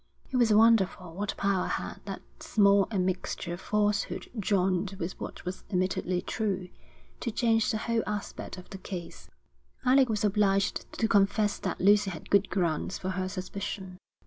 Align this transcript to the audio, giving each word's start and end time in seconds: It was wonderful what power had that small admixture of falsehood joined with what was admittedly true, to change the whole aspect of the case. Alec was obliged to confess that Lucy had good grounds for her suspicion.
It 0.31 0.37
was 0.37 0.51
wonderful 0.51 1.13
what 1.13 1.37
power 1.37 1.67
had 1.67 1.99
that 2.05 2.23
small 2.39 2.87
admixture 2.89 3.53
of 3.53 3.61
falsehood 3.61 4.31
joined 4.39 4.95
with 4.99 5.19
what 5.19 5.45
was 5.45 5.63
admittedly 5.69 6.23
true, 6.23 6.69
to 7.19 7.29
change 7.29 7.69
the 7.69 7.77
whole 7.77 8.01
aspect 8.07 8.57
of 8.57 8.67
the 8.71 8.79
case. 8.79 9.29
Alec 9.85 10.09
was 10.09 10.23
obliged 10.25 10.91
to 10.93 11.07
confess 11.07 11.59
that 11.59 11.79
Lucy 11.79 12.09
had 12.09 12.31
good 12.31 12.49
grounds 12.49 12.97
for 12.97 13.09
her 13.11 13.29
suspicion. 13.29 13.99